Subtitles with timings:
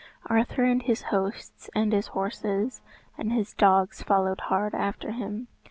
[0.25, 2.81] Arthur and his hosts, and his horses,
[3.19, 5.47] and his dogs followed hard after him.